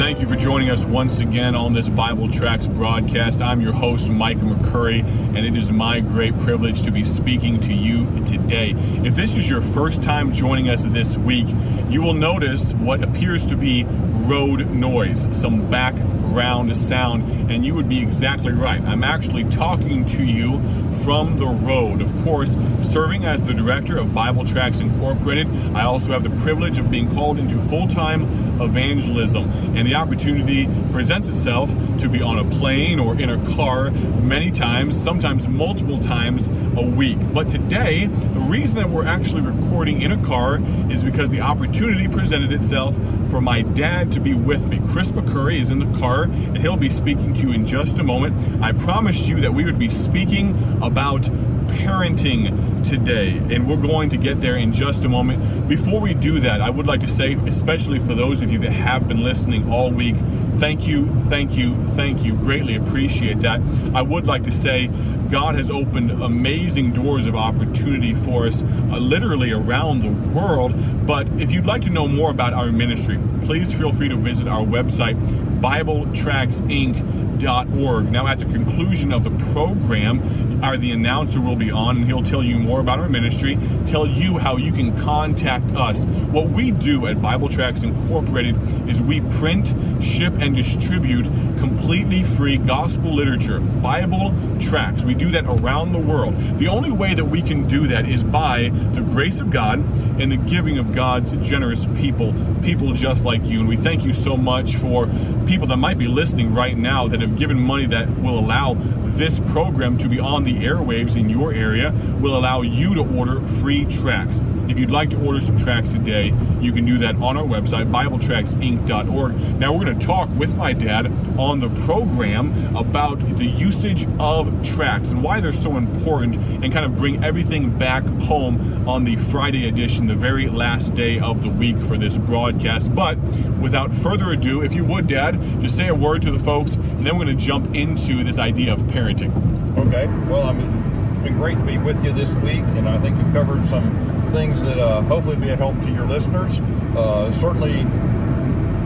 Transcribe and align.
thank 0.00 0.18
you 0.18 0.26
for 0.26 0.34
joining 0.34 0.70
us 0.70 0.86
once 0.86 1.20
again 1.20 1.54
on 1.54 1.74
this 1.74 1.90
Bible 1.90 2.32
Tracts 2.32 2.66
broadcast. 2.66 3.42
I'm 3.42 3.60
your 3.60 3.74
host, 3.74 4.08
Mike 4.08 4.38
McCurry, 4.38 5.00
and 5.00 5.36
it 5.36 5.54
is 5.54 5.70
my 5.70 6.00
great 6.00 6.38
privilege 6.38 6.84
to 6.84 6.90
be 6.90 7.04
speaking 7.04 7.60
to 7.60 7.74
you 7.74 8.06
today. 8.24 8.70
If 9.04 9.14
this 9.14 9.36
is 9.36 9.46
your 9.46 9.60
first 9.60 10.02
time 10.02 10.32
joining 10.32 10.70
us 10.70 10.84
this 10.84 11.18
week, 11.18 11.48
you 11.90 12.00
will 12.00 12.14
notice 12.14 12.72
what 12.72 13.04
appears 13.04 13.44
to 13.48 13.58
be 13.58 13.84
road 13.84 14.70
noise, 14.70 15.28
some 15.38 15.70
background 15.70 16.74
sound, 16.78 17.50
and 17.50 17.66
you 17.66 17.74
would 17.74 17.90
be 17.90 18.00
exactly 18.00 18.52
right. 18.52 18.80
I'm 18.80 19.04
actually 19.04 19.44
talking 19.50 20.06
to 20.06 20.24
you 20.24 20.62
from 21.02 21.38
the 21.38 21.46
road. 21.46 22.02
Of 22.02 22.24
course, 22.24 22.56
serving 22.80 23.24
as 23.24 23.42
the 23.42 23.54
director 23.54 23.98
of 23.98 24.14
Bible 24.14 24.44
Tracts 24.44 24.80
Incorporated, 24.80 25.48
I 25.74 25.84
also 25.84 26.12
have 26.12 26.22
the 26.22 26.42
privilege 26.42 26.78
of 26.78 26.90
being 26.90 27.12
called 27.12 27.38
into 27.38 27.60
full 27.68 27.88
time 27.88 28.60
evangelism. 28.60 29.44
And 29.76 29.86
the 29.86 29.94
opportunity 29.94 30.68
presents 30.92 31.28
itself 31.28 31.70
to 31.98 32.08
be 32.08 32.20
on 32.20 32.38
a 32.38 32.58
plane 32.58 32.98
or 32.98 33.18
in 33.18 33.30
a 33.30 33.54
car 33.54 33.90
many 33.90 34.50
times, 34.50 35.00
sometimes 35.00 35.48
multiple 35.48 36.00
times 36.00 36.48
a 36.76 36.82
week. 36.82 37.18
But 37.32 37.48
today, 37.48 38.06
the 38.06 38.40
reason 38.40 38.76
that 38.76 38.90
we're 38.90 39.06
actually 39.06 39.42
recording 39.42 40.02
in 40.02 40.12
a 40.12 40.22
car 40.24 40.60
is 40.90 41.02
because 41.02 41.30
the 41.30 41.40
opportunity 41.40 42.08
presented 42.08 42.52
itself 42.52 42.96
for 43.30 43.40
my 43.40 43.62
dad 43.62 44.12
to 44.12 44.20
be 44.20 44.34
with 44.34 44.66
me. 44.66 44.80
Chris 44.88 45.12
McCurry 45.12 45.60
is 45.60 45.70
in 45.70 45.78
the 45.78 45.98
car 45.98 46.24
and 46.24 46.58
he'll 46.58 46.76
be 46.76 46.90
speaking 46.90 47.32
to 47.34 47.40
you 47.40 47.52
in 47.52 47.64
just 47.64 47.98
a 47.98 48.02
moment. 48.02 48.62
I 48.62 48.72
promised 48.72 49.26
you 49.26 49.40
that 49.40 49.54
we 49.54 49.64
would 49.64 49.78
be 49.78 49.88
speaking 49.88 50.78
about 50.82 51.22
parenting 51.70 52.84
today, 52.84 53.36
and 53.38 53.68
we're 53.68 53.76
going 53.76 54.10
to 54.10 54.16
get 54.16 54.40
there 54.40 54.56
in 54.56 54.72
just 54.72 55.04
a 55.04 55.08
moment. 55.08 55.68
Before 55.68 56.00
we 56.00 56.14
do 56.14 56.40
that, 56.40 56.60
I 56.60 56.68
would 56.68 56.86
like 56.86 57.00
to 57.00 57.08
say, 57.08 57.34
especially 57.46 57.98
for 58.00 58.14
those 58.14 58.40
of 58.40 58.50
you 58.50 58.58
that 58.60 58.72
have 58.72 59.06
been 59.06 59.22
listening 59.22 59.70
all 59.70 59.90
week, 59.90 60.16
thank 60.56 60.86
you, 60.86 61.06
thank 61.28 61.56
you, 61.56 61.76
thank 61.94 62.24
you. 62.24 62.34
Greatly 62.34 62.74
appreciate 62.74 63.40
that. 63.40 63.60
I 63.94 64.02
would 64.02 64.26
like 64.26 64.44
to 64.44 64.50
say, 64.50 64.90
God 65.30 65.54
has 65.54 65.70
opened 65.70 66.10
amazing 66.10 66.92
doors 66.92 67.24
of 67.24 67.36
opportunity 67.36 68.14
for 68.14 68.46
us, 68.48 68.62
uh, 68.62 68.98
literally 68.98 69.52
around 69.52 70.02
the 70.02 70.10
world. 70.10 71.06
But 71.06 71.28
if 71.40 71.52
you'd 71.52 71.66
like 71.66 71.82
to 71.82 71.90
know 71.90 72.08
more 72.08 72.30
about 72.30 72.52
our 72.52 72.72
ministry, 72.72 73.18
please 73.44 73.72
feel 73.72 73.92
free 73.92 74.08
to 74.08 74.16
visit 74.16 74.48
our 74.48 74.64
website, 74.64 75.16
BibleTractsInc.org. 75.60 78.10
Now, 78.10 78.26
at 78.26 78.38
the 78.38 78.46
conclusion 78.46 79.12
of 79.12 79.24
the 79.24 79.30
program, 79.52 80.40
our 80.62 80.76
the 80.76 80.92
announcer 80.92 81.40
will 81.40 81.56
be 81.56 81.70
on, 81.70 81.98
and 81.98 82.06
he'll 82.06 82.22
tell 82.22 82.42
you 82.42 82.58
more 82.58 82.80
about 82.80 82.98
our 82.98 83.08
ministry, 83.08 83.58
tell 83.86 84.06
you 84.06 84.38
how 84.38 84.56
you 84.56 84.72
can 84.72 84.98
contact 85.00 85.70
us. 85.74 86.06
What 86.06 86.50
we 86.50 86.70
do 86.70 87.06
at 87.06 87.22
Bible 87.22 87.48
Tracts 87.48 87.82
Incorporated 87.82 88.88
is 88.88 89.00
we 89.00 89.20
print, 89.20 89.74
ship, 90.02 90.34
and 90.34 90.54
distribute 90.54 91.24
completely 91.58 92.24
free 92.24 92.56
gospel 92.56 93.14
literature, 93.14 93.60
Bible 93.60 94.34
tracts. 94.60 95.04
We 95.04 95.14
do 95.14 95.30
that 95.32 95.44
around 95.44 95.92
the 95.92 95.98
world. 95.98 96.36
The 96.58 96.68
only 96.68 96.90
way 96.90 97.14
that 97.14 97.26
we 97.26 97.42
can 97.42 97.66
do 97.66 97.86
that 97.88 98.08
is 98.08 98.24
by 98.24 98.70
the 98.94 99.02
grace 99.02 99.40
of 99.40 99.50
God 99.50 99.78
and 100.20 100.32
the 100.32 100.36
giving 100.36 100.78
of 100.78 100.94
God's 100.94 101.32
generous 101.46 101.86
people, 101.96 102.34
people 102.62 102.92
just 102.94 103.24
like 103.24 103.44
you. 103.44 103.60
And 103.60 103.68
we 103.68 103.76
thank 103.76 104.04
you 104.04 104.14
so 104.14 104.36
much 104.36 104.76
for 104.76 105.06
people 105.50 105.66
that 105.66 105.78
might 105.78 105.98
be 105.98 106.06
listening 106.06 106.54
right 106.54 106.78
now 106.78 107.08
that 107.08 107.20
have 107.20 107.36
given 107.36 107.58
money 107.58 107.84
that 107.84 108.08
will 108.20 108.38
allow 108.38 108.74
this 109.20 109.40
program 109.40 109.98
to 109.98 110.08
be 110.08 110.20
on 110.20 110.44
the 110.44 110.54
airwaves 110.54 111.16
in 111.16 111.28
your 111.28 111.52
area, 111.52 111.92
will 112.20 112.38
allow 112.38 112.62
you 112.62 112.94
to 112.94 113.00
order 113.18 113.44
free 113.56 113.84
tracts. 113.86 114.40
If 114.68 114.78
you'd 114.78 114.92
like 114.92 115.10
to 115.10 115.26
order 115.26 115.40
some 115.40 115.58
tracts 115.58 115.90
today, 115.92 116.32
you 116.60 116.72
can 116.72 116.86
do 116.86 116.98
that 116.98 117.16
on 117.16 117.36
our 117.36 117.42
website, 117.42 117.90
BibleTractsInc.org. 117.90 119.58
Now, 119.58 119.72
we're 119.72 119.84
going 119.84 119.98
to 119.98 120.06
talk 120.06 120.30
with 120.30 120.54
my 120.54 120.72
dad 120.72 121.06
on 121.36 121.58
the 121.58 121.68
program 121.84 122.76
about 122.76 123.18
the 123.36 123.46
usage 123.46 124.06
of 124.20 124.64
tracts 124.64 125.10
and 125.10 125.24
why 125.24 125.40
they're 125.40 125.52
so 125.52 125.76
important 125.76 126.36
and 126.36 126.72
kind 126.72 126.84
of 126.84 126.96
bring 126.96 127.24
everything 127.24 127.76
back 127.76 128.04
home 128.04 128.86
on 128.88 129.02
the 129.02 129.16
Friday 129.16 129.68
edition, 129.68 130.06
the 130.06 130.14
very 130.14 130.48
last 130.48 130.94
day 130.94 131.18
of 131.18 131.42
the 131.42 131.48
week 131.48 131.76
for 131.82 131.98
this 131.98 132.16
broadcast. 132.16 132.94
But 132.94 133.18
without 133.60 133.92
further 133.92 134.30
ado, 134.30 134.62
if 134.62 134.74
you 134.74 134.84
would, 134.84 135.08
Dad, 135.08 135.39
just 135.60 135.76
say 135.76 135.88
a 135.88 135.94
word 135.94 136.22
to 136.22 136.30
the 136.30 136.38
folks, 136.38 136.76
and 136.76 137.06
then 137.06 137.18
we're 137.18 137.24
going 137.24 137.38
to 137.38 137.44
jump 137.44 137.74
into 137.74 138.24
this 138.24 138.38
idea 138.38 138.72
of 138.72 138.80
parenting. 138.82 139.30
Okay. 139.78 140.06
Well, 140.30 140.46
I 140.46 140.52
mean, 140.52 141.12
it's 141.12 141.24
been 141.24 141.38
great 141.38 141.58
to 141.58 141.64
be 141.64 141.78
with 141.78 142.02
you 142.04 142.12
this 142.12 142.34
week, 142.36 142.64
and 142.76 142.88
I 142.88 142.98
think 142.98 143.16
you've 143.18 143.32
covered 143.32 143.66
some 143.66 144.30
things 144.30 144.62
that 144.62 144.78
uh, 144.78 145.02
hopefully 145.02 145.36
be 145.36 145.50
a 145.50 145.56
help 145.56 145.80
to 145.82 145.90
your 145.90 146.06
listeners. 146.06 146.60
Uh, 146.96 147.32
certainly, 147.32 147.80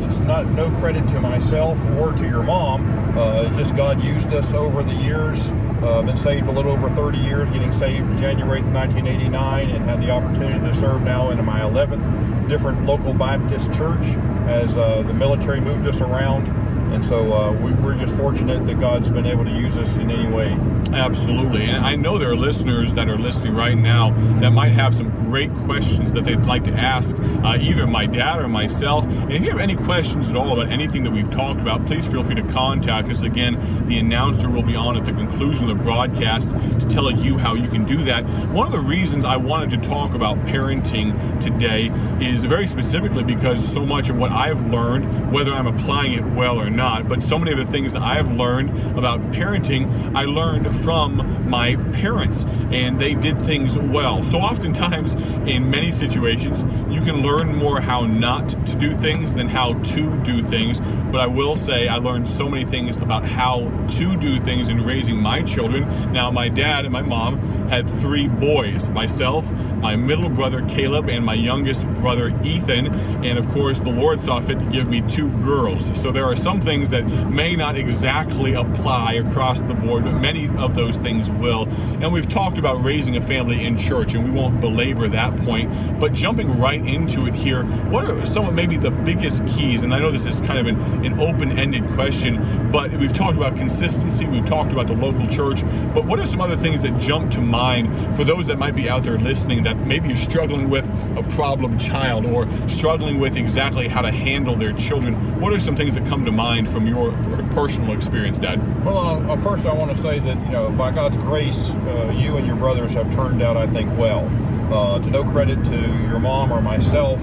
it's 0.04 0.18
not 0.18 0.46
no 0.46 0.70
credit 0.78 1.06
to 1.08 1.20
myself 1.20 1.78
or 1.98 2.12
to 2.12 2.26
your 2.26 2.42
mom. 2.42 3.18
Uh, 3.18 3.48
just 3.56 3.76
God 3.76 4.02
used 4.02 4.32
us 4.32 4.54
over 4.54 4.82
the 4.82 4.94
years. 4.94 5.50
Uh, 5.82 6.02
been 6.02 6.16
saved 6.16 6.46
a 6.46 6.50
little 6.50 6.72
over 6.72 6.88
30 6.88 7.18
years, 7.18 7.50
getting 7.50 7.72
saved 7.72 8.16
January 8.16 8.62
1989, 8.62 9.70
and 9.70 9.84
had 9.84 10.00
the 10.00 10.10
opportunity 10.10 10.58
to 10.66 10.74
serve 10.74 11.02
now 11.02 11.30
in 11.30 11.44
my 11.44 11.60
11th 11.60 12.48
different 12.48 12.84
local 12.84 13.12
Baptist 13.14 13.72
church 13.72 14.04
as 14.46 14.76
uh, 14.76 15.02
the 15.02 15.14
military 15.14 15.60
moved 15.60 15.86
us 15.86 16.00
around. 16.00 16.73
And 16.94 17.04
so 17.04 17.32
uh, 17.32 17.52
we, 17.52 17.72
we're 17.72 17.98
just 17.98 18.16
fortunate 18.16 18.64
that 18.66 18.78
God's 18.78 19.10
been 19.10 19.26
able 19.26 19.44
to 19.44 19.50
use 19.50 19.76
us 19.76 19.96
in 19.96 20.10
any 20.12 20.32
way. 20.32 20.56
Absolutely. 20.92 21.64
And 21.64 21.84
I 21.84 21.96
know 21.96 22.18
there 22.18 22.30
are 22.30 22.36
listeners 22.36 22.94
that 22.94 23.08
are 23.08 23.18
listening 23.18 23.56
right 23.56 23.76
now 23.76 24.10
that 24.40 24.50
might 24.50 24.70
have 24.72 24.94
some 24.94 25.10
great 25.26 25.52
questions 25.64 26.12
that 26.12 26.24
they'd 26.24 26.42
like 26.42 26.62
to 26.64 26.70
ask 26.70 27.18
uh, 27.18 27.58
either 27.60 27.86
my 27.88 28.06
dad 28.06 28.38
or 28.38 28.48
myself. 28.48 29.04
And 29.06 29.32
if 29.32 29.42
you 29.42 29.50
have 29.50 29.58
any 29.58 29.74
questions 29.74 30.30
at 30.30 30.36
all 30.36 30.60
about 30.60 30.72
anything 30.72 31.02
that 31.02 31.10
we've 31.10 31.30
talked 31.30 31.60
about, 31.60 31.84
please 31.86 32.06
feel 32.06 32.22
free 32.22 32.36
to 32.36 32.44
contact 32.52 33.08
us. 33.08 33.22
Again, 33.22 33.88
the 33.88 33.98
announcer 33.98 34.48
will 34.48 34.62
be 34.62 34.76
on 34.76 34.96
at 34.96 35.04
the 35.04 35.12
conclusion 35.12 35.68
of 35.68 35.76
the 35.76 35.82
broadcast 35.82 36.50
to 36.50 36.86
tell 36.88 37.10
you 37.10 37.38
how 37.38 37.54
you 37.54 37.68
can 37.68 37.84
do 37.84 38.04
that. 38.04 38.24
One 38.50 38.66
of 38.68 38.72
the 38.72 38.78
reasons 38.78 39.24
I 39.24 39.36
wanted 39.36 39.70
to 39.70 39.88
talk 39.88 40.14
about 40.14 40.38
parenting 40.46 41.40
today 41.40 41.90
is 42.24 42.44
very 42.44 42.68
specifically 42.68 43.24
because 43.24 43.66
so 43.66 43.84
much 43.84 44.10
of 44.10 44.16
what 44.16 44.30
I've 44.30 44.70
learned, 44.70 45.32
whether 45.32 45.52
I'm 45.52 45.66
applying 45.66 46.12
it 46.12 46.24
well 46.24 46.60
or 46.60 46.70
not, 46.70 46.83
but 46.84 47.22
so 47.22 47.38
many 47.38 47.52
of 47.52 47.58
the 47.58 47.72
things 47.72 47.92
that 47.94 48.02
I 48.02 48.14
have 48.14 48.30
learned 48.30 48.98
about 48.98 49.20
parenting, 49.32 50.14
I 50.14 50.24
learned 50.24 50.76
from 50.82 51.48
my 51.48 51.76
parents, 51.92 52.44
and 52.44 53.00
they 53.00 53.14
did 53.14 53.42
things 53.44 53.78
well. 53.78 54.22
So, 54.22 54.38
oftentimes, 54.38 55.14
in 55.14 55.70
many 55.70 55.92
situations, 55.92 56.62
you 56.92 57.00
can 57.00 57.22
learn 57.22 57.56
more 57.56 57.80
how 57.80 58.06
not 58.06 58.50
to 58.66 58.76
do 58.76 58.96
things 58.98 59.34
than 59.34 59.48
how 59.48 59.74
to 59.74 60.16
do 60.22 60.46
things. 60.48 60.80
But 60.80 61.20
I 61.20 61.26
will 61.26 61.56
say, 61.56 61.88
I 61.88 61.96
learned 61.96 62.28
so 62.28 62.48
many 62.48 62.64
things 62.64 62.96
about 62.98 63.24
how 63.24 63.70
to 63.96 64.16
do 64.16 64.42
things 64.44 64.68
in 64.68 64.84
raising 64.84 65.16
my 65.16 65.42
children. 65.42 66.12
Now, 66.12 66.30
my 66.30 66.48
dad 66.48 66.84
and 66.84 66.92
my 66.92 67.02
mom 67.02 67.68
had 67.68 67.88
three 68.00 68.28
boys 68.28 68.90
myself, 68.90 69.50
my 69.84 69.96
middle 69.96 70.30
brother 70.30 70.66
Caleb, 70.66 71.10
and 71.10 71.22
my 71.22 71.34
youngest 71.34 71.86
brother 72.00 72.28
Ethan. 72.42 72.86
And 73.22 73.38
of 73.38 73.46
course, 73.50 73.78
the 73.78 73.90
Lord 73.90 74.24
saw 74.24 74.40
fit 74.40 74.58
to 74.58 74.64
give 74.64 74.88
me 74.88 75.02
two 75.02 75.28
girls. 75.42 75.90
So, 76.00 76.10
there 76.10 76.24
are 76.24 76.36
some 76.36 76.58
things 76.62 76.88
that 76.88 77.02
may 77.02 77.54
not 77.54 77.76
exactly 77.76 78.54
apply 78.54 79.14
across 79.14 79.60
the 79.60 79.74
board, 79.74 80.04
but 80.04 80.12
many 80.12 80.48
of 80.56 80.74
those 80.74 80.96
things 80.96 81.30
will. 81.30 81.68
And 82.00 82.14
we've 82.14 82.28
talked 82.28 82.56
about 82.56 82.82
raising 82.82 83.18
a 83.18 83.20
family 83.20 83.62
in 83.66 83.76
church, 83.76 84.14
and 84.14 84.24
we 84.24 84.30
won't 84.30 84.58
belabor 84.58 85.06
that 85.08 85.36
point. 85.44 86.00
But 86.00 86.14
jumping 86.14 86.58
right 86.58 86.80
into 86.80 87.26
it 87.26 87.34
here, 87.34 87.64
what 87.90 88.06
are 88.06 88.24
some 88.24 88.48
of 88.48 88.54
maybe 88.54 88.78
the 88.78 88.90
biggest 88.90 89.46
keys? 89.46 89.82
And 89.82 89.92
I 89.92 89.98
know 89.98 90.10
this 90.10 90.24
is 90.24 90.40
kind 90.40 90.58
of 90.58 90.66
an, 90.66 91.04
an 91.04 91.20
open 91.20 91.58
ended 91.58 91.86
question, 91.88 92.70
but 92.72 92.90
we've 92.92 93.12
talked 93.12 93.36
about 93.36 93.54
consistency, 93.56 94.24
we've 94.24 94.46
talked 94.46 94.72
about 94.72 94.86
the 94.86 94.94
local 94.94 95.26
church, 95.26 95.60
but 95.92 96.06
what 96.06 96.18
are 96.18 96.26
some 96.26 96.40
other 96.40 96.56
things 96.56 96.80
that 96.82 96.98
jump 96.98 97.30
to 97.32 97.42
mind 97.42 98.16
for 98.16 98.24
those 98.24 98.46
that 98.46 98.58
might 98.58 98.74
be 98.74 98.88
out 98.88 99.02
there 99.02 99.18
listening 99.18 99.62
that 99.64 99.73
maybe 99.86 100.08
you're 100.08 100.16
struggling 100.16 100.70
with 100.70 100.84
a 101.16 101.22
problem 101.34 101.78
child 101.78 102.24
or 102.24 102.48
struggling 102.68 103.18
with 103.18 103.36
exactly 103.36 103.88
how 103.88 104.02
to 104.02 104.10
handle 104.10 104.56
their 104.56 104.72
children? 104.72 105.40
What 105.40 105.52
are 105.52 105.60
some 105.60 105.76
things 105.76 105.94
that 105.94 106.06
come 106.06 106.24
to 106.24 106.32
mind 106.32 106.70
from 106.70 106.86
your 106.86 107.12
personal 107.50 107.92
experience, 107.92 108.38
Dad? 108.38 108.84
Well, 108.84 109.30
uh, 109.30 109.36
first, 109.36 109.66
I 109.66 109.72
want 109.72 109.94
to 109.96 110.02
say 110.02 110.18
that, 110.18 110.36
you 110.46 110.52
know, 110.52 110.70
by 110.70 110.90
God's 110.90 111.16
grace, 111.16 111.68
uh, 111.68 112.12
you 112.16 112.36
and 112.36 112.46
your 112.46 112.56
brothers 112.56 112.92
have 112.94 113.12
turned 113.14 113.42
out, 113.42 113.56
I 113.56 113.66
think, 113.66 113.96
well. 113.98 114.30
Uh, 114.72 114.98
to 114.98 115.10
no 115.10 115.22
credit 115.22 115.62
to 115.64 115.76
your 116.08 116.18
mom 116.18 116.50
or 116.50 116.60
myself, 116.60 117.20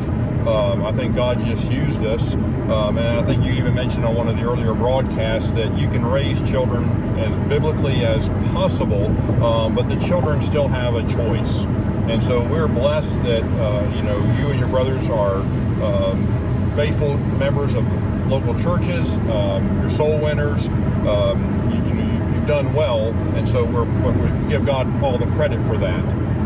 um, 0.48 0.86
I 0.86 0.92
think 0.92 1.16
God 1.16 1.44
just 1.46 1.72
used 1.72 2.02
us. 2.02 2.34
Um, 2.34 2.98
and 2.98 3.20
I 3.20 3.24
think 3.24 3.44
you 3.44 3.52
even 3.54 3.75
mentioned 3.75 4.06
on 4.06 4.16
one 4.16 4.28
of 4.28 4.38
the 4.38 4.44
earlier 4.44 4.74
broadcasts 4.74 5.50
that 5.52 5.78
you 5.78 5.88
can 5.90 6.06
raise 6.06 6.42
children 6.50 6.90
as 7.20 7.50
biblically 7.50 8.06
as 8.06 8.30
possible, 8.52 9.06
um, 9.44 9.75
but 9.75 9.90
the 9.90 10.00
children 10.00 10.42
still 10.42 10.68
have 10.68 10.96
a 10.96 11.02
choice. 11.08 11.66
And 12.12 12.22
so 12.22 12.44
we're 12.44 12.68
blessed 12.68 13.24
that, 13.24 13.42
uh, 13.42 13.90
you 13.96 14.02
know, 14.02 14.18
you 14.38 14.50
and 14.50 14.60
your 14.60 14.68
brothers 14.68 15.10
are 15.10 15.38
um, 15.81 16.69
faithful 16.75 17.16
members 17.16 17.74
of 17.74 17.86
local 18.28 18.54
churches, 18.54 19.13
um, 19.30 19.80
you're 19.80 19.90
soul 19.90 20.19
winners. 20.19 20.68
Um, 21.08 21.72
you, 21.72 21.78
you 21.78 22.36
you've 22.36 22.48
done 22.48 22.74
well, 22.74 23.13
and 23.38 23.48
so 23.48 23.63
we're, 23.63 23.86
we 23.86 24.50
give 24.50 24.66
God 24.66 25.02
all 25.02 25.18
the 25.18 25.25
credit 25.38 25.62
for 25.63 25.78
that. 25.78 26.04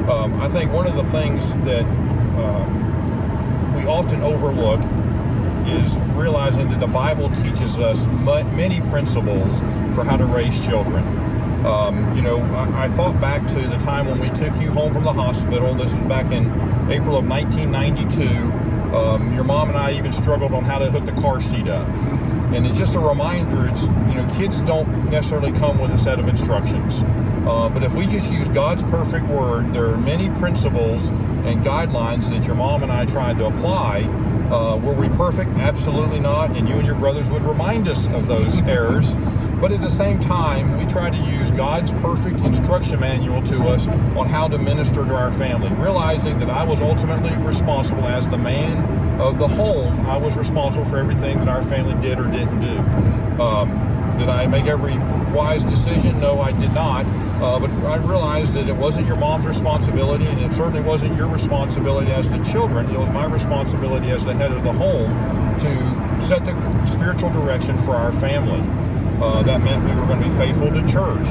Um, 0.07 0.39
I 0.39 0.49
think 0.49 0.71
one 0.71 0.85
of 0.85 0.95
the 0.95 1.03
things 1.05 1.49
that 1.65 1.81
um, 1.81 3.75
we 3.75 3.87
often 3.87 4.21
overlook 4.21 4.81
is 5.67 5.97
realizing 6.15 6.69
that 6.69 6.79
the 6.79 6.85
Bible 6.87 7.29
teaches 7.37 7.79
us 7.79 8.05
many 8.05 8.81
principles 8.81 9.59
for 9.95 10.03
how 10.03 10.15
to 10.15 10.25
raise 10.25 10.63
children. 10.63 11.24
Um, 11.65 12.15
you 12.15 12.21
know, 12.21 12.41
I, 12.53 12.85
I, 12.85 12.89
thought 12.89 13.19
back 13.19 13.41
to 13.47 13.67
the 13.67 13.77
time 13.77 14.05
when 14.05 14.19
we 14.19 14.29
took 14.37 14.55
you 14.61 14.69
home 14.69 14.93
from 14.93 15.03
the 15.03 15.13
hospital. 15.13 15.73
This 15.73 15.95
was 15.95 16.07
back 16.07 16.31
in 16.31 16.45
April 16.91 17.17
of 17.17 17.27
1992. 17.27 18.95
Um, 18.95 19.33
your 19.33 19.43
mom 19.43 19.69
and 19.69 19.77
I 19.77 19.93
even 19.93 20.13
struggled 20.13 20.53
on 20.53 20.63
how 20.63 20.77
to 20.77 20.91
hook 20.91 21.07
the 21.07 21.19
car 21.19 21.41
seat 21.41 21.67
up. 21.67 21.87
And 22.53 22.67
it's 22.67 22.77
just 22.77 22.93
a 22.93 22.99
reminder, 22.99 23.67
it's, 23.67 23.81
you 23.81 24.13
know, 24.13 24.31
kids 24.37 24.61
don't 24.61 25.09
necessarily 25.09 25.51
come 25.53 25.79
with 25.79 25.89
a 25.89 25.97
set 25.97 26.19
of 26.19 26.27
instructions. 26.27 27.01
Uh, 27.47 27.67
but 27.69 27.83
if 27.83 27.93
we 27.93 28.05
just 28.05 28.31
use 28.31 28.47
God's 28.49 28.83
perfect 28.83 29.25
word, 29.25 29.73
there 29.73 29.87
are 29.87 29.97
many 29.97 30.29
principles 30.39 31.09
and 31.09 31.65
guidelines 31.65 32.29
that 32.29 32.45
your 32.45 32.55
mom 32.55 32.83
and 32.83 32.91
I 32.91 33.07
tried 33.07 33.39
to 33.39 33.45
apply. 33.45 34.01
Uh, 34.51 34.77
were 34.77 34.93
we 34.93 35.09
perfect? 35.09 35.49
Absolutely 35.57 36.19
not. 36.19 36.55
And 36.55 36.69
you 36.69 36.75
and 36.75 36.85
your 36.85 36.95
brothers 36.95 37.27
would 37.29 37.43
remind 37.43 37.87
us 37.87 38.05
of 38.07 38.27
those 38.27 38.59
errors. 38.61 39.15
But 39.59 39.71
at 39.71 39.81
the 39.81 39.89
same 39.89 40.19
time, 40.19 40.77
we 40.77 40.91
try 40.91 41.09
to 41.09 41.17
use 41.17 41.49
God's 41.51 41.91
perfect 41.91 42.41
instruction 42.41 42.99
manual 42.99 43.41
to 43.43 43.63
us 43.63 43.87
on 43.87 44.27
how 44.27 44.47
to 44.47 44.57
minister 44.57 45.05
to 45.05 45.15
our 45.15 45.31
family, 45.31 45.69
realizing 45.81 46.39
that 46.39 46.49
I 46.49 46.63
was 46.63 46.79
ultimately 46.81 47.35
responsible 47.37 48.05
as 48.05 48.27
the 48.27 48.37
man 48.37 49.19
of 49.19 49.39
the 49.39 49.47
home. 49.47 50.05
I 50.05 50.17
was 50.17 50.35
responsible 50.35 50.85
for 50.85 50.97
everything 50.97 51.39
that 51.39 51.47
our 51.47 51.63
family 51.63 51.99
did 52.01 52.19
or 52.19 52.27
didn't 52.27 52.59
do. 52.59 53.41
Um, 53.41 54.17
did 54.17 54.29
I 54.29 54.47
make 54.47 54.65
every 54.65 54.97
wise 55.33 55.65
decision? 55.65 56.19
No, 56.19 56.39
I 56.39 56.51
did 56.51 56.73
not. 56.73 57.05
Uh, 57.41 57.59
but 57.59 57.69
I 57.85 57.97
realized 57.97 58.53
that 58.53 58.69
it 58.69 58.75
wasn't 58.75 59.07
your 59.07 59.17
mom's 59.17 59.45
responsibility, 59.45 60.25
and 60.25 60.39
it 60.39 60.53
certainly 60.53 60.81
wasn't 60.81 61.17
your 61.17 61.27
responsibility 61.27 62.11
as 62.11 62.29
the 62.29 62.41
children. 62.45 62.89
It 62.89 62.97
was 62.97 63.09
my 63.09 63.25
responsibility 63.25 64.09
as 64.11 64.23
the 64.23 64.33
head 64.33 64.51
of 64.51 64.63
the 64.63 64.71
home 64.71 65.11
to 65.59 66.25
set 66.25 66.45
the 66.45 66.85
spiritual 66.87 67.29
direction 67.31 67.77
for 67.79 67.95
our 67.95 68.13
family. 68.13 68.61
Uh, 69.21 69.41
that 69.43 69.61
meant 69.61 69.83
we 69.85 69.95
were 69.95 70.05
going 70.05 70.21
to 70.21 70.27
be 70.27 70.35
faithful 70.35 70.69
to 70.69 70.81
church. 70.91 71.25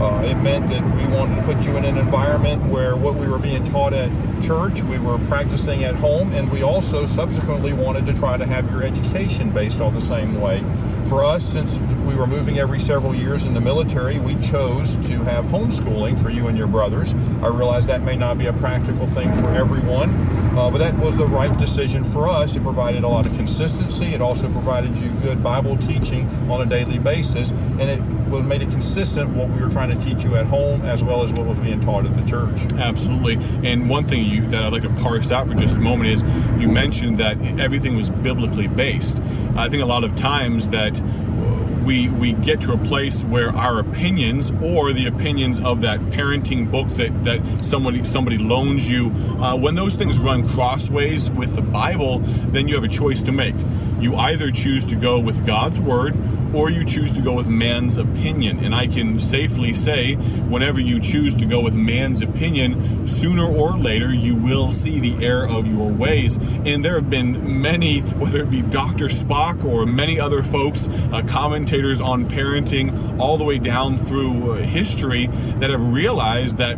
Uh, 0.00 0.22
it 0.24 0.34
meant 0.36 0.66
that 0.68 0.82
we 0.96 1.06
wanted 1.14 1.36
to 1.36 1.42
put 1.42 1.64
you 1.64 1.76
in 1.76 1.84
an 1.84 1.96
environment 1.96 2.62
where 2.66 2.96
what 2.96 3.14
we 3.14 3.26
were 3.26 3.38
being 3.38 3.64
taught 3.64 3.94
at 3.94 4.10
church, 4.42 4.82
we 4.82 4.98
were 4.98 5.18
practicing 5.20 5.84
at 5.84 5.94
home, 5.94 6.32
and 6.32 6.50
we 6.50 6.62
also 6.62 7.06
subsequently 7.06 7.72
wanted 7.72 8.04
to 8.04 8.12
try 8.12 8.36
to 8.36 8.46
have 8.46 8.70
your 8.70 8.82
education 8.82 9.50
based 9.50 9.80
on 9.80 9.94
the 9.94 10.00
same 10.00 10.38
way. 10.40 10.62
For 11.08 11.24
us, 11.24 11.44
since 11.44 11.76
we 12.06 12.14
were 12.14 12.26
moving 12.26 12.58
every 12.58 12.78
several 12.78 13.14
years 13.14 13.44
in 13.44 13.54
the 13.54 13.60
military, 13.60 14.18
we 14.18 14.34
chose 14.36 14.96
to 14.96 15.24
have 15.24 15.46
homeschooling 15.46 16.20
for 16.22 16.28
you 16.30 16.48
and 16.48 16.58
your 16.58 16.66
brothers. 16.66 17.14
I 17.42 17.48
realize 17.48 17.86
that 17.86 18.02
may 18.02 18.16
not 18.16 18.36
be 18.36 18.46
a 18.46 18.52
practical 18.52 19.06
thing 19.06 19.32
for 19.34 19.50
everyone, 19.50 20.25
uh, 20.56 20.70
but 20.70 20.78
that 20.78 20.96
was 20.98 21.16
the 21.16 21.26
right 21.26 21.56
decision 21.58 22.02
for 22.02 22.28
us. 22.28 22.56
It 22.56 22.62
provided 22.62 23.04
a 23.04 23.08
lot 23.08 23.26
of 23.26 23.34
consistency. 23.34 24.14
It 24.14 24.22
also 24.22 24.50
provided 24.50 24.96
you 24.96 25.10
good 25.20 25.42
Bible 25.42 25.76
teaching 25.76 26.28
on 26.50 26.62
a 26.62 26.66
daily 26.66 26.98
basis, 26.98 27.50
and 27.50 27.82
it 27.82 28.00
made 28.42 28.62
it 28.62 28.70
consistent 28.70 29.30
what 29.30 29.50
we 29.50 29.60
were 29.60 29.68
trying 29.68 29.90
to 29.96 30.04
teach 30.04 30.24
you 30.24 30.36
at 30.36 30.46
home 30.46 30.82
as 30.82 31.04
well 31.04 31.22
as 31.22 31.32
what 31.32 31.46
was 31.46 31.58
being 31.58 31.80
taught 31.80 32.06
at 32.06 32.16
the 32.16 32.30
church. 32.30 32.58
Absolutely. 32.74 33.34
And 33.68 33.88
one 33.88 34.06
thing 34.06 34.24
you, 34.24 34.48
that 34.50 34.62
I'd 34.62 34.72
like 34.72 34.82
to 34.82 34.94
parse 35.02 35.30
out 35.30 35.46
for 35.46 35.54
just 35.54 35.76
a 35.76 35.80
moment 35.80 36.10
is 36.10 36.22
you 36.60 36.68
mentioned 36.68 37.18
that 37.18 37.40
everything 37.60 37.96
was 37.96 38.10
biblically 38.10 38.66
based. 38.66 39.18
I 39.56 39.68
think 39.68 39.82
a 39.82 39.86
lot 39.86 40.04
of 40.04 40.16
times 40.16 40.68
that 40.70 40.94
we 41.86 42.08
we 42.08 42.32
get 42.32 42.60
to 42.60 42.72
a 42.72 42.78
place 42.78 43.22
where 43.24 43.50
our 43.50 43.78
opinions 43.78 44.50
or 44.60 44.92
the 44.92 45.06
opinions 45.06 45.60
of 45.60 45.80
that 45.82 46.00
parenting 46.10 46.70
book 46.70 46.88
that 46.96 47.24
that 47.24 47.64
somebody 47.64 48.04
somebody 48.04 48.36
loans 48.36 48.90
you 48.90 49.06
uh, 49.40 49.54
when 49.54 49.76
those 49.76 49.94
things 49.94 50.18
run 50.18 50.46
crossways 50.48 51.30
with 51.30 51.54
the 51.54 51.62
bible 51.62 52.18
then 52.48 52.66
you 52.66 52.74
have 52.74 52.82
a 52.82 52.88
choice 52.88 53.22
to 53.22 53.30
make 53.30 53.54
you 54.00 54.16
either 54.16 54.50
choose 54.50 54.84
to 54.84 54.96
go 54.96 55.18
with 55.20 55.46
god's 55.46 55.80
word 55.80 56.14
or 56.56 56.70
you 56.70 56.84
choose 56.84 57.12
to 57.12 57.20
go 57.20 57.34
with 57.34 57.46
man's 57.46 57.98
opinion. 57.98 58.64
And 58.64 58.74
I 58.74 58.86
can 58.86 59.20
safely 59.20 59.74
say, 59.74 60.14
whenever 60.14 60.80
you 60.80 60.98
choose 61.00 61.34
to 61.36 61.44
go 61.44 61.60
with 61.60 61.74
man's 61.74 62.22
opinion, 62.22 63.06
sooner 63.06 63.46
or 63.46 63.76
later 63.76 64.12
you 64.12 64.34
will 64.34 64.72
see 64.72 64.98
the 64.98 65.24
error 65.24 65.46
of 65.46 65.66
your 65.66 65.92
ways. 65.92 66.36
And 66.36 66.82
there 66.82 66.94
have 66.94 67.10
been 67.10 67.60
many, 67.60 68.00
whether 68.00 68.38
it 68.38 68.50
be 68.50 68.62
Dr. 68.62 69.06
Spock 69.06 69.64
or 69.64 69.84
many 69.84 70.18
other 70.18 70.42
folks, 70.42 70.88
uh, 70.88 71.22
commentators 71.28 71.75
on 72.00 72.28
parenting, 72.28 73.18
all 73.18 73.38
the 73.38 73.44
way 73.44 73.58
down 73.58 73.98
through 74.06 74.52
uh, 74.52 74.56
history, 74.62 75.26
that 75.60 75.70
have 75.70 75.80
realized 75.80 76.58
that 76.58 76.76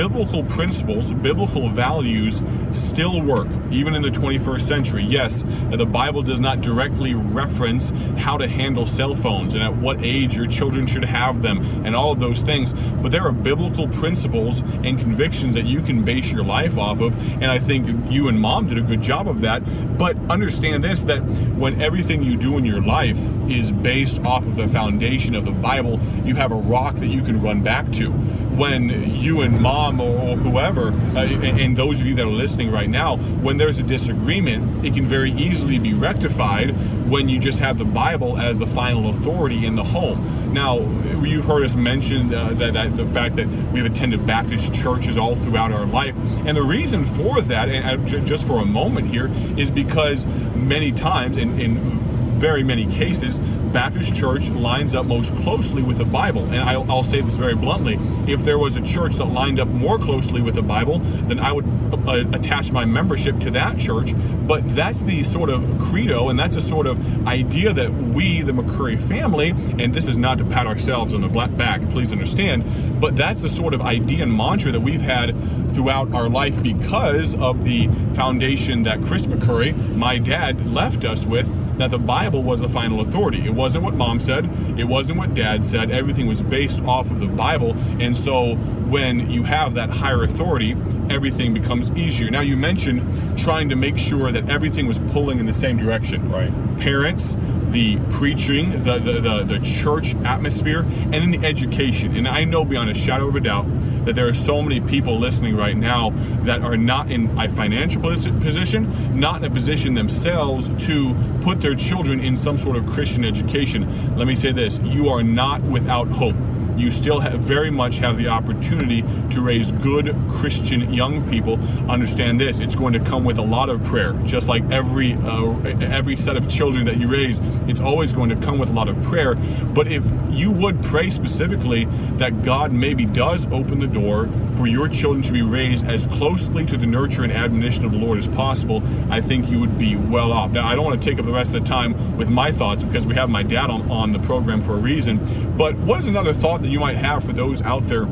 biblical 0.00 0.42
principles, 0.44 1.12
biblical 1.12 1.68
values 1.68 2.40
still 2.70 3.20
work, 3.20 3.46
even 3.70 3.94
in 3.94 4.00
the 4.00 4.08
21st 4.08 4.62
century. 4.62 5.04
Yes, 5.04 5.44
the 5.70 5.84
Bible 5.84 6.22
does 6.22 6.40
not 6.40 6.62
directly 6.62 7.12
reference 7.12 7.90
how 8.16 8.38
to 8.38 8.48
handle 8.48 8.86
cell 8.86 9.14
phones 9.14 9.52
and 9.52 9.62
at 9.62 9.76
what 9.76 10.02
age 10.02 10.34
your 10.34 10.46
children 10.46 10.86
should 10.86 11.04
have 11.04 11.42
them 11.42 11.84
and 11.84 11.94
all 11.94 12.12
of 12.12 12.18
those 12.18 12.40
things, 12.40 12.72
but 12.72 13.12
there 13.12 13.26
are 13.26 13.32
biblical 13.32 13.88
principles 13.88 14.60
and 14.60 14.98
convictions 14.98 15.52
that 15.52 15.66
you 15.66 15.82
can 15.82 16.02
base 16.02 16.32
your 16.32 16.44
life 16.44 16.78
off 16.78 17.02
of, 17.02 17.14
and 17.18 17.48
I 17.48 17.58
think 17.58 18.10
you 18.10 18.28
and 18.28 18.40
mom 18.40 18.70
did 18.70 18.78
a 18.78 18.82
good 18.82 19.02
job 19.02 19.28
of 19.28 19.42
that. 19.42 19.98
But 19.98 20.16
understand 20.30 20.82
this 20.82 21.02
that 21.02 21.18
when 21.18 21.82
everything 21.82 22.22
you 22.22 22.38
do 22.38 22.56
in 22.56 22.64
your 22.64 22.80
life 22.80 23.18
is 23.50 23.70
based 23.70 24.20
off 24.20 24.46
of 24.46 24.56
the 24.56 24.66
foundation 24.66 25.34
of 25.34 25.44
the 25.44 25.50
Bible, 25.50 26.00
you 26.24 26.36
have 26.36 26.52
a 26.52 26.54
rock 26.56 26.94
that 26.96 27.08
you 27.08 27.20
can 27.20 27.42
run 27.42 27.62
back 27.62 27.92
to 27.92 28.14
when 28.60 29.14
you 29.14 29.40
and 29.40 29.58
mom 29.58 29.98
or, 30.02 30.36
whoever, 30.36 30.88
uh, 30.88 31.24
and 31.24 31.78
those 31.78 31.98
of 31.98 32.04
you 32.04 32.14
that 32.14 32.26
are 32.26 32.30
listening 32.30 32.70
right 32.70 32.90
now, 32.90 33.16
when 33.16 33.56
there's 33.56 33.78
a 33.78 33.82
disagreement, 33.82 34.84
it 34.84 34.92
can 34.92 35.06
very 35.06 35.32
easily 35.32 35.78
be 35.78 35.94
rectified 35.94 36.76
when 37.08 37.26
you 37.26 37.38
just 37.38 37.58
have 37.58 37.78
the 37.78 37.86
Bible 37.86 38.38
as 38.38 38.58
the 38.58 38.66
final 38.66 39.08
authority 39.08 39.64
in 39.64 39.76
the 39.76 39.82
home. 39.82 40.52
Now, 40.52 40.80
you've 41.22 41.46
heard 41.46 41.64
us 41.64 41.74
mention 41.74 42.34
uh, 42.34 42.50
that, 42.54 42.74
that, 42.74 42.98
the 42.98 43.06
fact 43.06 43.36
that 43.36 43.48
we've 43.72 43.86
attended 43.86 44.26
Baptist 44.26 44.74
churches 44.74 45.16
all 45.16 45.36
throughout 45.36 45.72
our 45.72 45.86
life, 45.86 46.14
and 46.44 46.54
the 46.54 46.62
reason 46.62 47.02
for 47.02 47.40
that, 47.40 47.70
and 47.70 48.26
just 48.26 48.46
for 48.46 48.60
a 48.60 48.66
moment 48.66 49.08
here, 49.08 49.32
is 49.58 49.70
because 49.70 50.26
many 50.26 50.92
times, 50.92 51.38
in 51.38 52.09
very 52.40 52.64
many 52.64 52.86
cases, 52.86 53.38
Baptist 53.72 54.16
church 54.16 54.48
lines 54.48 54.94
up 54.94 55.04
most 55.04 55.34
closely 55.42 55.82
with 55.82 55.98
the 55.98 56.04
Bible. 56.04 56.44
And 56.44 56.56
I'll, 56.56 56.90
I'll, 56.90 57.02
say 57.02 57.20
this 57.20 57.36
very 57.36 57.54
bluntly 57.54 57.98
if 58.26 58.44
there 58.44 58.58
was 58.58 58.76
a 58.76 58.80
church 58.80 59.16
that 59.16 59.26
lined 59.26 59.60
up 59.60 59.68
more 59.68 59.98
closely 59.98 60.40
with 60.40 60.54
the 60.54 60.62
Bible, 60.62 60.98
then 61.00 61.38
I 61.38 61.52
would 61.52 61.66
uh, 61.92 62.24
attach 62.32 62.72
my 62.72 62.84
membership 62.84 63.38
to 63.40 63.50
that 63.52 63.78
church. 63.78 64.12
But 64.46 64.74
that's 64.74 65.02
the 65.02 65.22
sort 65.22 65.50
of 65.50 65.62
credo 65.78 66.30
and 66.30 66.38
that's 66.38 66.56
a 66.56 66.60
sort 66.60 66.86
of 66.86 67.26
idea 67.26 67.72
that 67.72 67.92
we, 67.92 68.42
the 68.42 68.52
McCurry 68.52 69.00
family, 69.00 69.50
and 69.50 69.94
this 69.94 70.08
is 70.08 70.16
not 70.16 70.38
to 70.38 70.44
pat 70.44 70.66
ourselves 70.66 71.14
on 71.14 71.20
the 71.20 71.28
back, 71.28 71.80
please 71.90 72.12
understand, 72.12 73.00
but 73.00 73.16
that's 73.16 73.42
the 73.42 73.48
sort 73.48 73.74
of 73.74 73.80
idea 73.80 74.22
and 74.22 74.36
mantra 74.36 74.72
that 74.72 74.80
we've 74.80 75.00
had 75.00 75.30
throughout 75.74 76.12
our 76.14 76.28
life 76.28 76.60
because 76.62 77.34
of 77.36 77.64
the 77.64 77.88
foundation 78.14 78.82
that 78.84 79.02
Chris 79.04 79.26
McCurry, 79.26 79.76
my 79.96 80.18
dad, 80.18 80.66
left 80.72 81.04
us 81.04 81.24
with 81.26 81.46
that 81.80 81.90
the 81.90 81.98
Bible 81.98 82.42
was 82.42 82.60
the 82.60 82.68
final 82.68 83.00
authority. 83.00 83.44
It 83.46 83.54
wasn't 83.54 83.84
what 83.84 83.94
mom 83.94 84.20
said, 84.20 84.44
it 84.78 84.84
wasn't 84.84 85.18
what 85.18 85.34
dad 85.34 85.64
said. 85.64 85.90
Everything 85.90 86.26
was 86.26 86.42
based 86.42 86.80
off 86.82 87.10
of 87.10 87.20
the 87.20 87.26
Bible. 87.26 87.76
And 88.00 88.16
so 88.16 88.56
when 88.90 89.30
you 89.30 89.44
have 89.44 89.74
that 89.74 89.88
higher 89.88 90.22
authority, 90.22 90.76
everything 91.08 91.54
becomes 91.54 91.90
easier. 91.92 92.30
Now, 92.30 92.40
you 92.40 92.56
mentioned 92.56 93.38
trying 93.38 93.68
to 93.68 93.76
make 93.76 93.98
sure 93.98 94.30
that 94.32 94.50
everything 94.50 94.86
was 94.86 94.98
pulling 95.10 95.38
in 95.38 95.46
the 95.46 95.54
same 95.54 95.76
direction. 95.76 96.30
Right. 96.30 96.52
Parents, 96.78 97.36
the 97.70 97.98
preaching, 98.10 98.84
the, 98.84 98.98
the, 98.98 99.20
the, 99.20 99.44
the, 99.44 99.58
church 99.60 100.14
atmosphere, 100.24 100.80
and 100.80 101.14
then 101.14 101.30
the 101.30 101.46
education. 101.46 102.16
And 102.16 102.26
I 102.26 102.44
know 102.44 102.64
beyond 102.64 102.90
a 102.90 102.94
shadow 102.94 103.28
of 103.28 103.36
a 103.36 103.40
doubt 103.40 103.66
that 104.04 104.14
there 104.14 104.28
are 104.28 104.34
so 104.34 104.62
many 104.62 104.80
people 104.80 105.18
listening 105.18 105.56
right 105.56 105.76
now 105.76 106.10
that 106.44 106.62
are 106.62 106.76
not 106.76 107.10
in 107.10 107.38
a 107.38 107.48
financial 107.48 108.00
position, 108.02 109.18
not 109.18 109.38
in 109.38 109.44
a 109.44 109.54
position 109.54 109.94
themselves 109.94 110.70
to 110.86 111.14
put 111.42 111.60
their 111.60 111.74
children 111.74 112.20
in 112.20 112.36
some 112.36 112.56
sort 112.56 112.76
of 112.76 112.86
Christian 112.86 113.24
education. 113.24 114.16
Let 114.16 114.26
me 114.26 114.36
say 114.36 114.52
this 114.52 114.80
you 114.80 115.08
are 115.08 115.22
not 115.22 115.62
without 115.62 116.08
hope 116.08 116.36
you 116.80 116.90
still 116.90 117.20
have, 117.20 117.40
very 117.40 117.70
much 117.70 117.98
have 117.98 118.16
the 118.16 118.28
opportunity 118.28 119.02
to 119.30 119.40
raise 119.40 119.72
good 119.72 120.16
Christian 120.30 120.92
young 120.92 121.28
people. 121.30 121.54
Understand 121.90 122.40
this: 122.40 122.58
it's 122.58 122.74
going 122.74 122.94
to 122.94 123.00
come 123.00 123.24
with 123.24 123.38
a 123.38 123.42
lot 123.42 123.68
of 123.68 123.82
prayer, 123.84 124.14
just 124.24 124.48
like 124.48 124.68
every 124.70 125.14
uh, 125.14 125.60
every 125.80 126.16
set 126.16 126.36
of 126.36 126.48
children 126.48 126.86
that 126.86 126.96
you 126.96 127.08
raise. 127.08 127.40
It's 127.68 127.80
always 127.80 128.12
going 128.12 128.30
to 128.30 128.36
come 128.36 128.58
with 128.58 128.70
a 128.70 128.72
lot 128.72 128.88
of 128.88 129.00
prayer. 129.02 129.34
But 129.34 129.92
if 129.92 130.04
you 130.30 130.50
would 130.50 130.82
pray 130.82 131.10
specifically 131.10 131.84
that 132.16 132.42
God 132.42 132.72
maybe 132.72 133.04
does 133.04 133.46
open 133.46 133.80
the 133.80 133.86
door 133.92 134.28
for 134.56 134.66
your 134.66 134.88
children 134.88 135.22
to 135.22 135.32
be 135.32 135.42
raised 135.42 135.86
as 135.86 136.06
closely 136.06 136.66
to 136.66 136.76
the 136.76 136.86
nurture 136.86 137.22
and 137.22 137.32
admonition 137.32 137.84
of 137.84 137.92
the 137.92 137.98
Lord 137.98 138.18
as 138.18 138.28
possible, 138.28 138.82
I 139.10 139.20
think 139.20 139.50
you 139.50 139.60
would 139.60 139.78
be 139.78 139.96
well 139.96 140.32
off. 140.32 140.52
Now, 140.52 140.66
I 140.66 140.74
don't 140.74 140.84
want 140.84 141.02
to 141.02 141.10
take 141.10 141.18
up 141.18 141.24
the 141.24 141.32
rest 141.32 141.52
of 141.52 141.62
the 141.62 141.68
time 141.68 142.16
with 142.16 142.28
my 142.28 142.52
thoughts 142.52 142.84
because 142.84 143.06
we 143.06 143.14
have 143.14 143.28
my 143.28 143.42
dad 143.42 143.70
on, 143.70 143.90
on 143.90 144.12
the 144.12 144.18
program 144.18 144.62
for 144.62 144.74
a 144.74 144.80
reason. 144.80 145.56
But 145.56 145.76
what 145.76 146.00
is 146.00 146.06
another 146.06 146.32
thought 146.32 146.62
that 146.62 146.68
you 146.68 146.80
might 146.80 146.96
have 146.96 147.24
for 147.24 147.32
those 147.32 147.62
out 147.62 147.86
there 147.88 148.06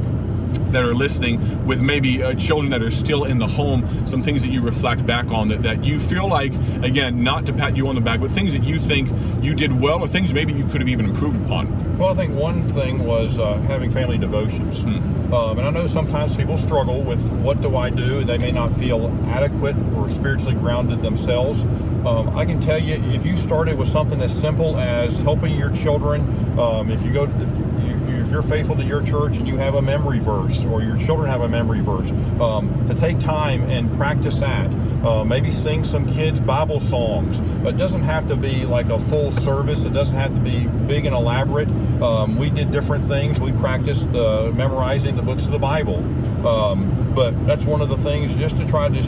that 0.72 0.82
are 0.82 0.94
listening 0.94 1.66
with 1.66 1.80
maybe 1.80 2.22
uh, 2.22 2.34
children 2.34 2.70
that 2.70 2.82
are 2.82 2.90
still 2.90 3.24
in 3.24 3.38
the 3.38 3.46
home, 3.46 4.06
some 4.06 4.22
things 4.22 4.42
that 4.42 4.48
you 4.48 4.60
reflect 4.60 5.06
back 5.06 5.26
on 5.26 5.48
that, 5.48 5.62
that 5.62 5.84
you 5.84 5.98
feel 5.98 6.28
like, 6.28 6.52
again, 6.82 7.22
not 7.22 7.46
to 7.46 7.52
pat 7.52 7.76
you 7.76 7.88
on 7.88 7.94
the 7.94 8.00
back, 8.00 8.20
but 8.20 8.30
things 8.30 8.52
that 8.52 8.64
you 8.64 8.78
think 8.78 9.10
you 9.42 9.54
did 9.54 9.80
well 9.80 10.00
or 10.00 10.08
things 10.08 10.32
maybe 10.32 10.52
you 10.52 10.66
could 10.66 10.80
have 10.80 10.88
even 10.88 11.06
improved 11.06 11.36
upon? 11.44 11.98
Well, 11.98 12.10
I 12.10 12.14
think 12.14 12.34
one 12.34 12.68
thing 12.72 13.04
was 13.04 13.38
uh, 13.38 13.58
having 13.62 13.90
family 13.90 14.18
devotions. 14.18 14.82
Hmm. 14.82 15.32
Um, 15.32 15.58
and 15.58 15.66
I 15.66 15.70
know 15.70 15.86
sometimes 15.86 16.34
people 16.34 16.56
struggle 16.56 17.02
with 17.02 17.20
what 17.32 17.60
do 17.60 17.76
I 17.76 17.90
do? 17.90 18.24
They 18.24 18.38
may 18.38 18.52
not 18.52 18.74
feel 18.76 19.08
adequate 19.26 19.76
or 19.94 20.08
spiritually 20.08 20.54
grounded 20.54 21.02
themselves. 21.02 21.64
Um, 22.06 22.34
I 22.34 22.46
can 22.46 22.60
tell 22.60 22.78
you, 22.78 22.94
if 23.12 23.26
you 23.26 23.36
started 23.36 23.76
with 23.76 23.88
something 23.88 24.20
as 24.22 24.38
simple 24.38 24.78
as 24.78 25.18
helping 25.18 25.54
your 25.54 25.70
children, 25.70 26.22
um, 26.58 26.90
if 26.90 27.04
you 27.04 27.12
go, 27.12 27.24
if 27.24 27.54
you, 27.54 27.77
if 28.28 28.32
you're 28.32 28.42
faithful 28.42 28.76
to 28.76 28.84
your 28.84 29.02
church 29.02 29.38
and 29.38 29.48
you 29.48 29.56
have 29.56 29.74
a 29.74 29.80
memory 29.80 30.18
verse, 30.18 30.62
or 30.66 30.82
your 30.82 30.98
children 30.98 31.30
have 31.30 31.40
a 31.40 31.48
memory 31.48 31.80
verse, 31.80 32.10
um, 32.42 32.86
to 32.86 32.94
take 32.94 33.18
time 33.18 33.62
and 33.70 33.90
practice 33.96 34.38
that. 34.38 34.70
Uh, 35.02 35.24
maybe 35.24 35.50
sing 35.50 35.82
some 35.82 36.06
kids' 36.06 36.38
Bible 36.38 36.78
songs. 36.78 37.40
It 37.66 37.78
doesn't 37.78 38.02
have 38.02 38.28
to 38.28 38.36
be 38.36 38.66
like 38.66 38.90
a 38.90 38.98
full 38.98 39.30
service. 39.30 39.84
It 39.84 39.94
doesn't 39.94 40.14
have 40.14 40.34
to 40.34 40.40
be 40.40 40.66
big 40.86 41.06
and 41.06 41.14
elaborate. 41.16 41.68
Um, 42.02 42.36
we 42.36 42.50
did 42.50 42.70
different 42.70 43.06
things. 43.06 43.40
We 43.40 43.52
practiced 43.52 44.10
uh, 44.10 44.52
memorizing 44.54 45.16
the 45.16 45.22
books 45.22 45.46
of 45.46 45.52
the 45.52 45.58
Bible. 45.58 45.96
Um, 46.46 47.14
but 47.14 47.46
that's 47.46 47.64
one 47.64 47.80
of 47.80 47.88
the 47.88 47.96
things 47.96 48.34
just 48.34 48.58
to 48.58 48.66
try 48.68 48.90
to 48.90 49.02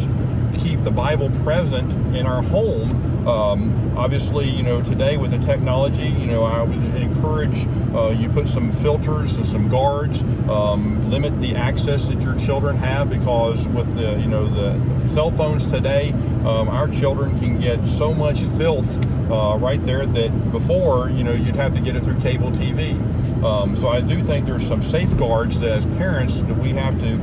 keep 0.59 0.83
the 0.83 0.91
Bible 0.91 1.31
present 1.43 2.17
in 2.17 2.27
our 2.27 2.43
home 2.43 3.11
um, 3.27 3.99
obviously, 3.99 4.49
you 4.49 4.63
know, 4.63 4.83
today 4.83 5.17
with 5.19 5.31
the 5.31 5.39
technology, 5.39 6.09
you 6.09 6.27
know, 6.27 6.43
I 6.43 6.63
would 6.63 6.79
encourage 6.97 7.67
uh, 7.95 8.17
you 8.17 8.31
put 8.31 8.49
some 8.49 8.73
filters 8.73 9.37
and 9.37 9.47
some 9.47 9.69
guards, 9.69 10.23
um, 10.49 11.11
limit 11.11 11.39
the 11.41 11.55
access 11.55 12.09
that 12.09 12.21
your 12.23 12.35
children 12.39 12.77
have 12.77 13.11
because 13.11 13.69
with 13.69 13.95
the, 13.97 14.19
you 14.19 14.27
know, 14.27 14.49
the 14.49 15.09
cell 15.09 15.31
phones 15.31 15.67
today, 15.67 16.13
um, 16.47 16.69
our 16.69 16.89
children 16.89 17.39
can 17.39 17.61
get 17.61 17.87
so 17.87 18.15
much 18.15 18.41
filth 18.41 19.05
uh, 19.31 19.57
right 19.59 19.85
there 19.85 20.07
that 20.07 20.51
before, 20.51 21.11
you 21.11 21.23
know, 21.23 21.33
you'd 21.33 21.57
have 21.57 21.75
to 21.75 21.81
get 21.81 21.97
it 21.97 22.03
through 22.03 22.19
cable 22.21 22.51
TV. 22.51 22.99
Um, 23.45 23.77
so 23.77 23.89
I 23.89 24.01
do 24.01 24.23
think 24.23 24.47
there's 24.47 24.67
some 24.67 24.83
safeguards 24.83 25.59
that 25.61 25.71
as 25.71 25.87
parents 25.87 26.39
that 26.39 26.59
we 26.59 26.71
have 26.71 26.99
to 27.01 27.17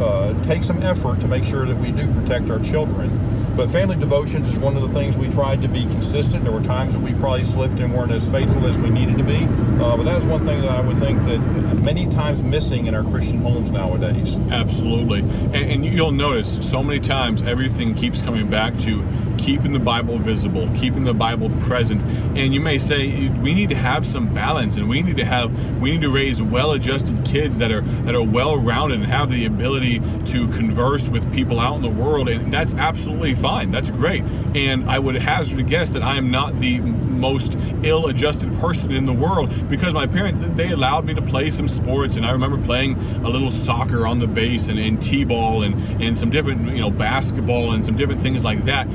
uh, 0.00 0.42
take 0.44 0.64
some 0.64 0.82
effort 0.82 1.20
to 1.20 1.28
make 1.28 1.44
sure 1.44 1.66
that 1.66 1.76
we 1.76 1.92
do 1.92 2.06
protect 2.12 2.50
our 2.50 2.60
children. 2.60 3.54
But 3.56 3.70
family 3.70 3.96
devotions 3.96 4.48
is 4.50 4.58
one 4.58 4.76
of 4.76 4.82
the 4.82 4.90
things 4.90 5.16
we 5.16 5.28
tried 5.28 5.62
to 5.62 5.68
be 5.68 5.82
consistent. 5.84 6.44
There 6.44 6.52
were 6.52 6.62
times 6.62 6.92
that 6.92 7.00
we 7.00 7.14
probably 7.14 7.44
slipped 7.44 7.80
and 7.80 7.94
weren't 7.94 8.12
as 8.12 8.28
faithful 8.30 8.66
as 8.66 8.76
we 8.78 8.90
needed 8.90 9.16
to 9.16 9.24
be. 9.24 9.44
Uh, 9.82 9.96
but 9.96 10.02
that 10.02 10.20
is 10.20 10.26
one 10.26 10.44
thing 10.44 10.60
that 10.60 10.70
I 10.70 10.80
would 10.82 10.98
think 10.98 11.20
that 11.24 11.38
many 11.82 12.06
times 12.10 12.42
missing 12.42 12.86
in 12.86 12.94
our 12.94 13.04
Christian 13.04 13.40
homes 13.40 13.70
nowadays. 13.70 14.34
Absolutely. 14.50 15.20
And, 15.20 15.56
and 15.56 15.86
you'll 15.86 16.12
notice 16.12 16.58
so 16.68 16.82
many 16.82 17.00
times 17.00 17.40
everything 17.42 17.94
keeps 17.94 18.20
coming 18.20 18.50
back 18.50 18.78
to 18.80 19.02
keeping 19.38 19.72
the 19.72 19.78
Bible 19.78 20.18
visible, 20.18 20.68
keeping 20.74 21.04
the 21.04 21.14
Bible 21.14 21.50
present. 21.60 22.02
And 22.36 22.52
you 22.54 22.60
may 22.60 22.78
say 22.78 23.28
we 23.28 23.54
need 23.54 23.68
to 23.70 23.76
have 23.76 24.06
some 24.06 24.34
balance 24.34 24.76
and 24.76 24.88
we 24.88 25.02
need 25.02 25.16
to 25.16 25.24
have 25.24 25.52
we 25.80 25.90
need 25.90 26.02
to 26.02 26.10
raise 26.10 26.40
well-adjusted 26.42 27.24
kids 27.24 27.58
that 27.58 27.70
are 27.70 27.82
that 28.04 28.14
are 28.14 28.22
well-rounded 28.22 29.00
and 29.00 29.06
have 29.06 29.30
the 29.30 29.44
ability 29.44 30.00
to 30.26 30.48
converse 30.48 31.08
with 31.08 31.32
people 31.32 31.60
out 31.60 31.76
in 31.76 31.82
the 31.82 31.88
world 31.88 32.28
and 32.28 32.52
that's 32.52 32.74
absolutely 32.74 33.34
fine. 33.34 33.70
That's 33.70 33.90
great. 33.90 34.22
And 34.22 34.88
I 34.90 34.98
would 34.98 35.16
hazard 35.16 35.58
a 35.60 35.62
guess 35.62 35.90
that 35.90 36.02
I 36.02 36.16
am 36.16 36.30
not 36.30 36.60
the 36.60 36.80
most 36.80 37.56
ill-adjusted 37.82 38.58
person 38.60 38.92
in 38.92 39.06
the 39.06 39.12
world 39.12 39.68
because 39.68 39.92
my 39.92 40.06
parents 40.06 40.40
they 40.56 40.70
allowed 40.70 41.04
me 41.04 41.14
to 41.14 41.22
play 41.22 41.50
some 41.50 41.68
sports 41.68 42.16
and 42.16 42.26
I 42.26 42.30
remember 42.30 42.62
playing 42.62 42.98
a 43.24 43.28
little 43.28 43.50
soccer 43.50 44.06
on 44.06 44.18
the 44.18 44.26
base 44.26 44.68
and, 44.68 44.78
and 44.78 45.02
t-ball 45.02 45.62
and, 45.62 46.02
and 46.02 46.18
some 46.18 46.30
different 46.30 46.68
you 46.70 46.80
know 46.80 46.90
basketball 46.90 47.72
and 47.72 47.84
some 47.84 47.96
different 47.96 48.22
things 48.22 48.44
like 48.44 48.64
that 48.66 48.86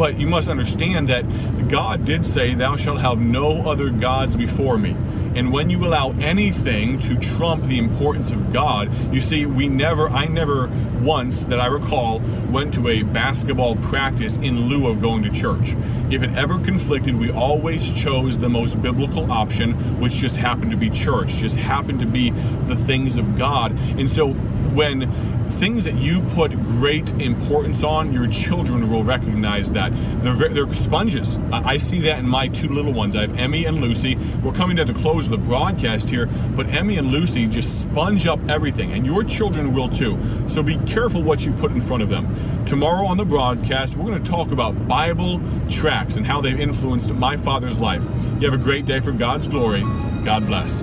but 0.00 0.18
you 0.18 0.26
must 0.26 0.48
understand 0.48 1.10
that 1.10 1.24
God 1.68 2.06
did 2.06 2.24
say, 2.24 2.54
Thou 2.54 2.74
shalt 2.76 3.00
have 3.00 3.18
no 3.18 3.70
other 3.70 3.90
gods 3.90 4.34
before 4.34 4.78
me. 4.78 4.96
And 5.36 5.52
when 5.52 5.68
you 5.68 5.84
allow 5.84 6.12
anything 6.12 6.98
to 7.00 7.16
trump 7.16 7.66
the 7.66 7.78
importance 7.78 8.30
of 8.30 8.50
God, 8.50 8.90
you 9.14 9.20
see, 9.20 9.44
we 9.44 9.68
never, 9.68 10.08
I 10.08 10.24
never 10.24 10.68
once 11.02 11.44
that 11.44 11.60
I 11.60 11.66
recall 11.66 12.20
went 12.48 12.72
to 12.74 12.88
a 12.88 13.02
basketball 13.02 13.76
practice 13.76 14.38
in 14.38 14.70
lieu 14.70 14.88
of 14.88 15.02
going 15.02 15.22
to 15.24 15.30
church. 15.30 15.76
If 16.10 16.22
it 16.22 16.30
ever 16.30 16.58
conflicted, 16.58 17.16
we 17.16 17.30
always 17.30 17.92
chose 17.92 18.38
the 18.38 18.48
most 18.48 18.80
biblical 18.80 19.30
option, 19.30 20.00
which 20.00 20.14
just 20.14 20.38
happened 20.38 20.70
to 20.70 20.78
be 20.78 20.88
church, 20.88 21.34
just 21.34 21.56
happened 21.56 22.00
to 22.00 22.06
be 22.06 22.30
the 22.30 22.76
things 22.86 23.18
of 23.18 23.36
God. 23.36 23.72
And 23.72 24.10
so 24.10 24.34
when 24.74 25.50
things 25.50 25.84
that 25.84 25.96
you 25.96 26.20
put 26.20 26.52
great 26.52 27.08
importance 27.20 27.82
on, 27.82 28.12
your 28.12 28.26
children 28.28 28.90
will 28.90 29.04
recognize 29.04 29.72
that. 29.72 29.92
They're, 30.22 30.48
they're 30.48 30.72
sponges. 30.74 31.38
I 31.52 31.78
see 31.78 32.00
that 32.02 32.18
in 32.18 32.28
my 32.28 32.48
two 32.48 32.68
little 32.68 32.92
ones. 32.92 33.16
I 33.16 33.22
have 33.22 33.36
Emmy 33.36 33.64
and 33.64 33.80
Lucy. 33.80 34.16
We're 34.42 34.52
coming 34.52 34.76
to 34.76 34.84
the 34.84 34.94
close 34.94 35.26
of 35.26 35.32
the 35.32 35.38
broadcast 35.38 36.08
here, 36.08 36.26
but 36.26 36.66
Emmy 36.68 36.96
and 36.96 37.08
Lucy 37.08 37.46
just 37.46 37.82
sponge 37.82 38.26
up 38.26 38.40
everything, 38.48 38.92
and 38.92 39.04
your 39.04 39.24
children 39.24 39.74
will 39.74 39.88
too. 39.88 40.18
So 40.46 40.62
be 40.62 40.78
careful 40.86 41.22
what 41.22 41.44
you 41.44 41.52
put 41.52 41.72
in 41.72 41.82
front 41.82 42.02
of 42.02 42.08
them. 42.08 42.64
Tomorrow 42.64 43.06
on 43.06 43.16
the 43.16 43.24
broadcast, 43.24 43.96
we're 43.96 44.06
going 44.06 44.22
to 44.22 44.30
talk 44.30 44.52
about 44.52 44.88
Bible 44.88 45.40
tracts 45.68 46.16
and 46.16 46.26
how 46.26 46.40
they've 46.40 46.58
influenced 46.58 47.10
my 47.10 47.36
father's 47.36 47.78
life. 47.78 48.02
You 48.40 48.50
have 48.50 48.58
a 48.58 48.62
great 48.62 48.86
day 48.86 49.00
for 49.00 49.12
God's 49.12 49.48
glory. 49.48 49.82
God 50.24 50.46
bless. 50.46 50.82